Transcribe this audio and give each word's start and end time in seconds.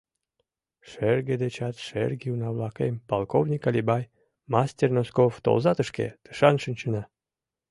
Шерге 0.89 1.33
дечат 1.43 1.75
шерге 1.87 2.27
уна-влакем, 2.33 2.93
полковник 3.11 3.63
Алибай, 3.69 4.03
мастер 4.53 4.89
Носков, 4.97 5.33
толза 5.45 5.71
тышке, 5.77 6.07
тышан 6.23 6.55
шинчына. 6.63 7.03